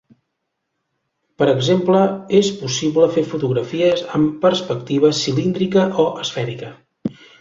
Per 1.41 1.47
exemple, 1.51 1.99
és 2.39 2.49
possible 2.61 3.09
fer 3.17 3.25
fotografies 3.35 4.01
amb 4.21 4.33
perspectiva 4.47 5.13
cilíndrica 5.21 5.85
o 6.07 6.07
esfèrica. 6.25 6.73